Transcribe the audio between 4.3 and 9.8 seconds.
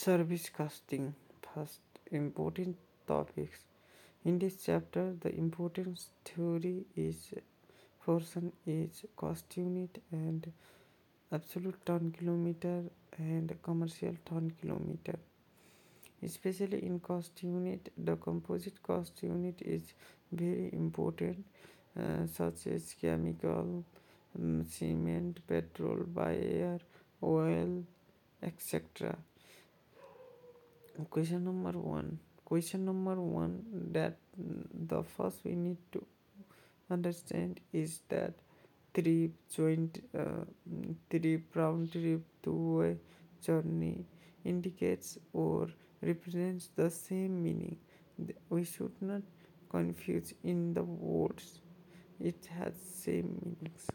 this chapter the important theory is portion is cost